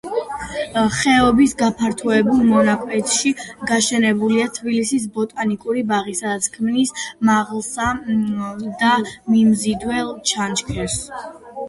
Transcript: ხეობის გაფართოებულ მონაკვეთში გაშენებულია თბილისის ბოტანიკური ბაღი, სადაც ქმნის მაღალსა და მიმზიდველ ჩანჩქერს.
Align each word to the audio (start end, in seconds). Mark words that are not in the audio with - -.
ხეობის 0.99 1.51
გაფართოებულ 1.57 2.39
მონაკვეთში 2.53 3.33
გაშენებულია 3.73 4.47
თბილისის 4.57 5.05
ბოტანიკური 5.19 5.85
ბაღი, 5.93 6.17
სადაც 6.23 6.49
ქმნის 6.57 6.97
მაღალსა 7.33 7.89
და 8.85 8.95
მიმზიდველ 9.35 10.15
ჩანჩქერს. 10.33 11.03